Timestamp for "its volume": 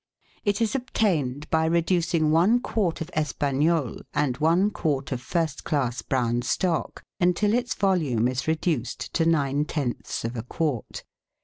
7.53-8.27